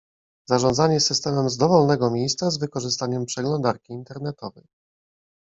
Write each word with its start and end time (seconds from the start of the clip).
Zarządzanie 0.45 0.99
systemem 0.99 1.49
z 1.49 1.57
dowolnego 1.57 2.11
miejsca 2.11 2.51
z 2.51 2.57
wykorzystaniem 2.57 3.25
przeglądarki 3.25 3.93
internetowej 3.93 4.63